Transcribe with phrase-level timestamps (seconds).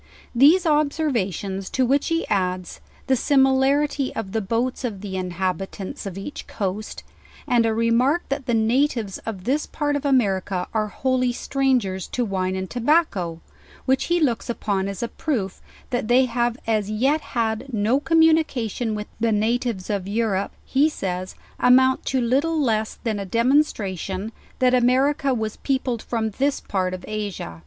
[0.33, 6.17] These observations, to which he adds, the similarity of the boats of the inhabitants of
[6.17, 7.03] each coast
[7.45, 10.67] 3 174 JOURNAL OF and a remark that the natives of this part of America
[10.73, 13.41] are wholly strangers to wine and tobacco,
[13.85, 15.61] which he looks upon as a proof
[15.91, 21.35] that they have as yet Ind no communication with the natives of Europe, he says,
[21.59, 27.05] amount to little less than a demonstration, that America ivas peopled from this part of
[27.07, 27.59] Asia.